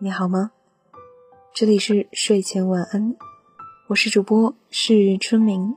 [0.00, 0.50] 你好吗？
[1.54, 3.14] 这里是睡前晚安，
[3.86, 5.76] 我是主播是春明。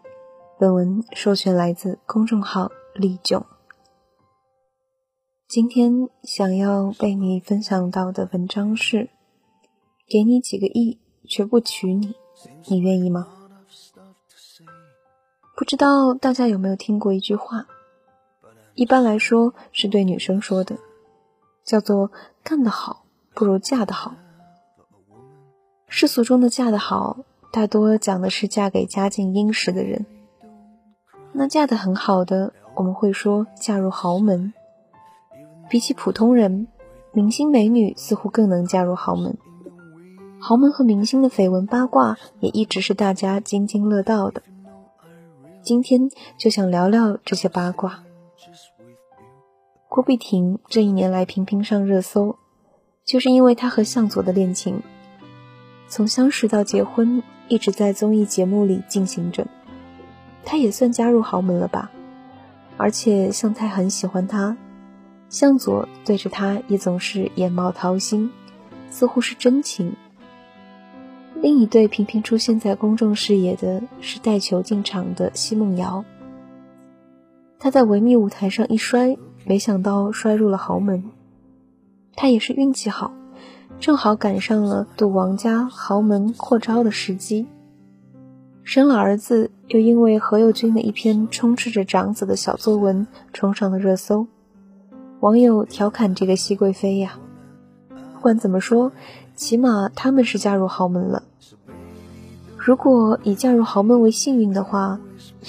[0.57, 3.45] 本文授权来自公众号丽囧。
[5.47, 9.11] 今天想要被你分享到的文章是：
[10.07, 12.15] 给你几个亿，绝不娶你，
[12.65, 13.27] 你愿意吗？
[15.55, 17.67] 不知道大家有没有听过一句话？
[18.73, 20.79] 一般来说是对女生说的，
[21.63, 22.11] 叫做
[22.43, 23.05] “干得好
[23.37, 24.15] 不如嫁得好”。
[25.87, 27.17] 世俗中的“嫁得好”，
[27.53, 30.07] 大多讲的是嫁给家境殷实的人。
[31.33, 34.53] 那嫁得很好的，我们会说嫁入豪门。
[35.69, 36.67] 比起普通人，
[37.11, 39.37] 明星美女似乎更能嫁入豪门。
[40.39, 44.41] 豪门和明星的绯闻八卦也一直是大家津津乐道的。
[45.61, 46.09] 今天
[46.39, 48.03] 就想聊聊这些八卦。
[49.87, 52.37] 郭碧婷这一年来频频上热搜，
[53.07, 54.81] 就是因为他和向佐的恋情，
[55.87, 59.47] 从相识到结婚，一直在综艺节目里进行着。
[60.43, 61.89] 他也算加入豪门了吧，
[62.75, 64.57] 而且向太很喜欢他，
[65.29, 68.29] 向佐对着他也总是眼冒桃心，
[68.89, 69.95] 似乎是真情。
[71.35, 76.03] 另一对频频出现在公众视野的是带球进场的奚梦瑶。
[77.57, 81.11] 他在维密舞台上一摔，没想到摔入了豪门。
[82.17, 83.13] 他也是运气好，
[83.79, 87.45] 正好赶上了赌王家豪门扩招的时机。
[88.63, 94.25] 生了儿子，又因为何猷君的一篇充斥着长子的小作文冲上了热搜，
[95.19, 97.19] 网友调侃这个熹贵妃呀。
[98.15, 98.91] 不管怎么说，
[99.35, 101.21] 起码他们是嫁入豪门了。
[102.57, 104.99] 如果以嫁入豪门为幸运的话，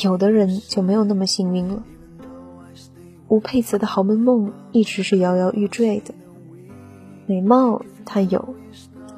[0.03, 1.83] 有的人就没有那么幸运了。
[3.29, 6.15] 吴佩慈的豪门梦一直是摇摇欲坠的，
[7.29, 8.55] 美貌她有，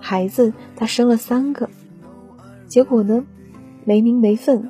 [0.00, 1.70] 孩子她生了三个，
[2.66, 3.24] 结果呢？
[3.84, 4.68] 没名没分，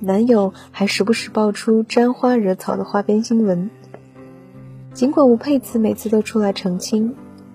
[0.00, 3.70] 男友还时不时爆出沾花惹草的花边新闻。
[4.92, 7.14] 尽管吴佩慈每次都出来澄清，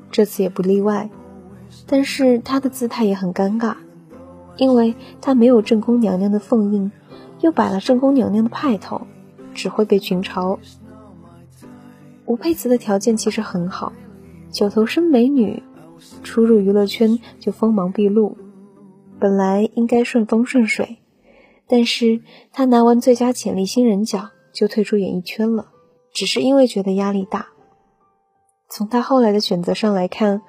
[0.09, 1.09] 这次也不例外，
[1.85, 3.75] 但是她的姿态也很尴尬，
[4.55, 6.91] 因为她没有正宫娘娘的凤印，
[7.41, 9.01] 又摆了正宫娘娘的派头，
[9.53, 10.57] 只会被群嘲。
[12.25, 13.91] 吴佩慈的条件其实很好，
[14.51, 15.61] 九头身美女，
[16.23, 18.35] 初入娱乐圈就锋芒毕露。
[19.19, 20.97] 本来应该顺风顺水，
[21.67, 22.21] 但是
[22.51, 25.67] 她拿完最佳潜力新人奖就退出演艺圈了，
[26.11, 27.47] 只是因为觉得压力大。
[28.69, 30.41] 从他后来的选择上来看，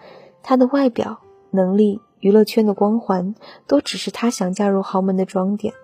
[0.43, 3.35] 他的外表、能力、娱乐圈的光环，
[3.67, 5.75] 都只是他想嫁入豪门的装点。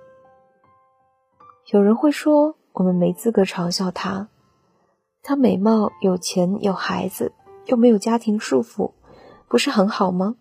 [1.72, 4.28] 有人会说，我们没资格嘲笑他，
[5.22, 7.32] 他美貌、有钱、有孩子，
[7.66, 8.92] 又没有家庭束缚，
[9.48, 10.36] 不是很好吗？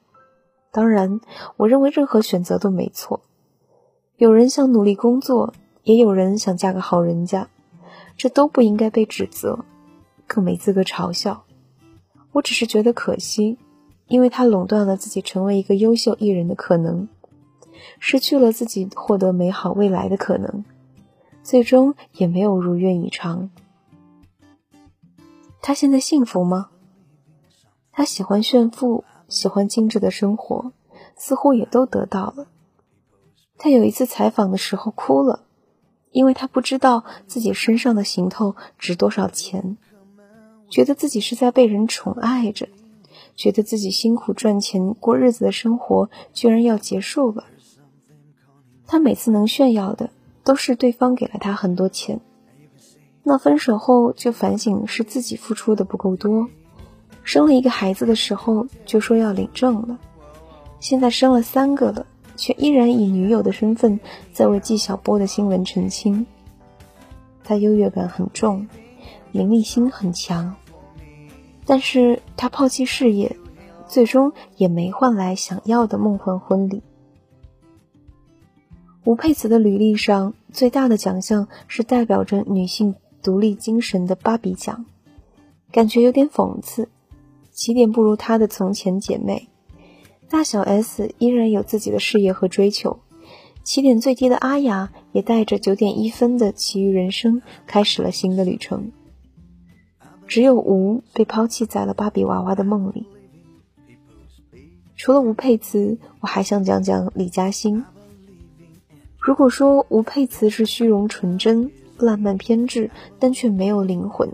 [0.72, 1.22] 当然，
[1.58, 3.22] 我认为任何选择都没错。
[4.18, 5.53] 有人想努力工作，
[5.84, 7.47] 也有人想嫁个好人家，
[8.18, 9.66] 这都不应该被指责，
[10.28, 11.44] 更没资格嘲笑。
[12.34, 13.58] 我只是觉得可惜，
[14.08, 17.08] 因为他垄断了自己成为一个优秀艺人的可能，
[18.00, 20.66] 失去了自己获得美好未来的可能，
[21.41, 23.50] 最终也没有如愿以偿。
[25.62, 26.69] 他现在幸福吗？
[27.96, 29.04] 他喜欢炫富。
[29.28, 30.72] 喜欢精致的生活，
[31.16, 32.46] 似乎也都得到了。
[33.58, 35.46] 他有一次采访的时候哭了，
[36.12, 39.78] 因为他不知道自己身上的行头值多少钱，
[40.70, 42.70] 觉得自己是在被人宠爱着，
[43.36, 47.46] 觉得自己辛苦赚钱过日子的生活居然要结束了。
[48.86, 50.12] 他每次能炫耀的
[50.44, 52.22] 都是对方给了他很多钱，
[53.24, 56.48] 那分手后就反省是自己付出的不够多。
[57.25, 59.97] 生了一个孩子的时候就说要领证了，
[60.79, 62.05] 现在生了三个了，
[62.38, 64.00] 却依然以女友的身份
[64.32, 66.26] 在为纪晓波的新闻澄清。
[67.44, 68.67] 他优越感很重，
[69.32, 70.55] 名利心很强，
[71.66, 73.35] 但是他抛弃事业，
[73.88, 76.84] 最终也没换来想要的梦幻婚礼。
[79.03, 84.85] 吴佩慈的履历上最大的奖项是代表着女性独立精神的芭比奖，
[85.72, 86.88] 感觉有点讽刺。
[87.55, 89.47] 起点不如她的从前姐妹，
[90.29, 92.99] 大小 S 依然有自己的事业和追求，
[93.63, 98.91] 起点最低的阿雅也带着九点一分的其余人生开始了新的旅程。
[100.28, 103.05] 只有吴被抛弃在了芭比娃娃的梦里。
[104.97, 107.85] 除了吴佩慈，我还想讲讲李嘉欣。
[109.17, 114.29] 如果说吴佩慈是虚荣纯真、烂漫偏执，但却没有灵魂。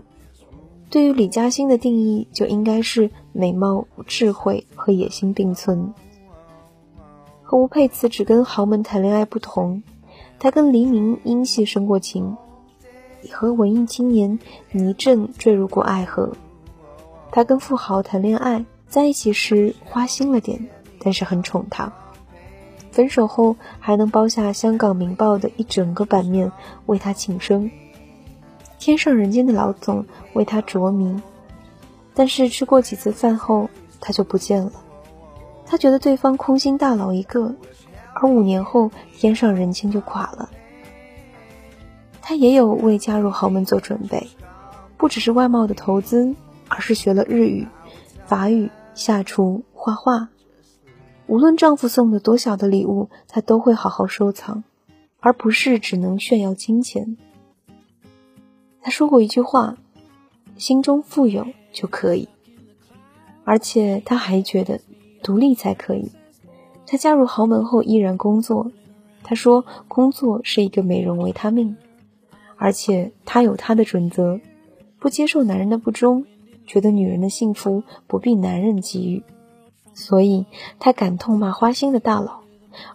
[0.92, 5.90] 对于李嘉欣的定义，就应该是美貌、智慧和野心并存。
[7.42, 9.82] 和吴佩慈只跟豪门谈恋爱不同，
[10.38, 12.36] 她跟黎明因戏生过情，
[13.22, 14.38] 也和文艺青年
[14.70, 16.30] 倪震坠入过爱河。
[17.30, 20.68] 他跟富豪谈恋爱，在一起时花心了点，
[20.98, 21.90] 但是很宠她。
[22.90, 26.52] 分手后还能包下《香港明报》的一整个版面
[26.84, 27.70] 为他庆生，
[28.84, 31.22] 天上人间的老总为他着迷，
[32.14, 33.70] 但是吃过几次饭后
[34.00, 34.72] 他就不见了，
[35.64, 37.54] 他觉得对方空心大佬一个，
[38.12, 40.50] 而五年后天上人间就垮了。
[42.20, 44.26] 他也有为加入豪门做准备，
[44.96, 46.34] 不只是外貌的投资，
[46.66, 47.68] 而是学了日语、
[48.26, 50.28] 法语、下厨、画画。
[51.28, 54.64] 无论丈夫送的多小的礼物，她都会好好收藏，
[55.20, 57.16] 而不是只能炫耀金钱。
[58.82, 59.76] 她说过一句话
[60.58, 62.28] ：“心中富有就可以。”
[63.44, 64.80] 而且她还觉得
[65.22, 66.10] 独立才可以。
[66.86, 68.70] 她加入豪门后依然工作，
[69.22, 71.76] 她说工作是一个美容维他命，
[72.56, 74.40] 而且她有她的准则，
[74.98, 76.26] 不接受男人的不忠，
[76.66, 79.22] 觉得女人的幸福不必男人给予。
[79.94, 80.46] 所以，
[80.78, 82.40] 他敢痛骂花心的大佬，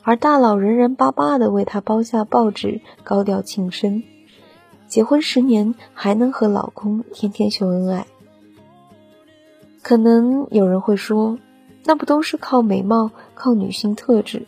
[0.01, 4.01] 而大佬仍然巴巴的为他包下报纸，高调庆生。
[4.87, 8.07] 结婚十年还能和老公天天秀恩爱。
[9.81, 11.37] 可能有人会说，
[11.83, 14.45] 那不都是靠美貌、靠女性特质，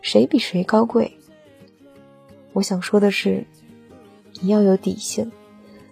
[0.00, 1.16] 谁比谁高贵？
[2.52, 3.46] 我想说的是，
[4.40, 5.30] 你要有底线，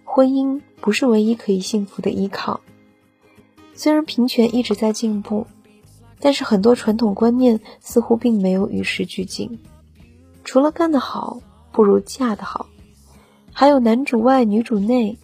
[0.05, 2.61] 婚姻不是唯一可以幸福的依靠。
[3.75, 5.47] 虽然平权一直在进步。
[6.21, 9.61] 但是很多传统观念似乎并没有与时俱进，
[10.43, 11.41] 除了干得好
[11.71, 12.67] 不如嫁得好，
[13.59, 15.19] 还有男主外女主内，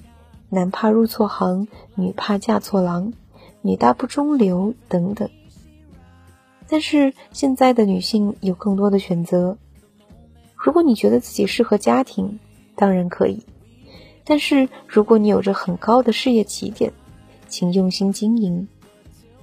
[0.49, 3.13] 男怕入错行，女怕嫁错郎，
[3.63, 5.31] 女大不中留等等。
[6.67, 9.57] 但是现在的女性有更多的选择，
[10.57, 12.41] 如果你觉得自己适合家庭，
[12.75, 13.37] 当然可以；
[14.25, 16.93] 但是如果你有着很高的事业起点，
[17.49, 18.67] 请用心经营。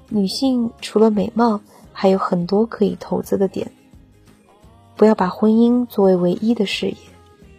[0.09, 1.61] 女性除了美貌，
[1.93, 3.71] 还有很多可以投资的点。
[4.97, 6.97] 不要把婚姻作为唯一的事业，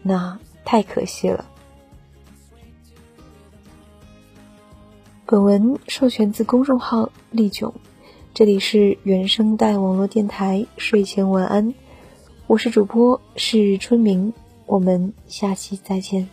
[0.03, 1.45] 那太可惜了。
[5.27, 7.73] 本文授权自公众号丽囧，
[8.35, 11.73] 这里是原声带网络电台睡前晚安，
[12.47, 14.35] 我是主播是春明，
[14.67, 16.29] 我们下期再见。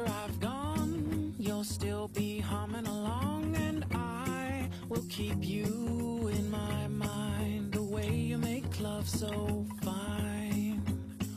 [0.00, 6.88] After I've gone, you'll still be humming along, and I will keep you in my
[6.88, 7.72] mind.
[7.72, 10.82] The way you make love so fine.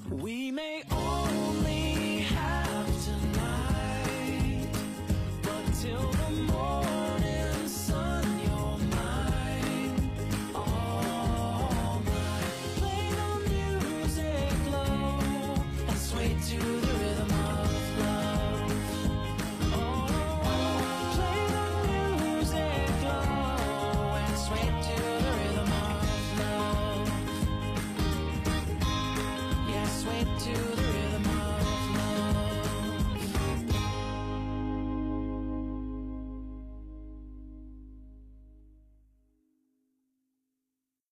[0.09, 4.67] We may only have tonight,
[5.41, 6.12] but till